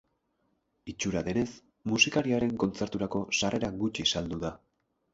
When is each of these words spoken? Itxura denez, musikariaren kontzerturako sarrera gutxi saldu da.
Itxura 0.93 1.21
denez, 1.27 1.51
musikariaren 1.93 2.57
kontzerturako 2.65 3.25
sarrera 3.43 3.73
gutxi 3.85 4.11
saldu 4.17 4.45
da. 4.49 4.57